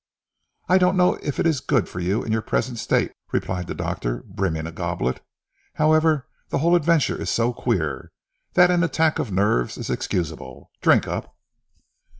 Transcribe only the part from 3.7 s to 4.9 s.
doctor brimming a